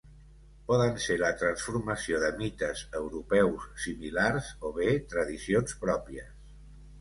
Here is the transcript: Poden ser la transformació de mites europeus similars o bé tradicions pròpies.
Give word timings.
Poden 0.69 0.95
ser 1.01 1.17
la 1.23 1.27
transformació 1.41 2.21
de 2.23 2.31
mites 2.39 2.81
europeus 3.01 3.67
similars 3.85 4.49
o 4.71 4.73
bé 4.81 4.89
tradicions 5.13 5.79
pròpies. 5.85 6.35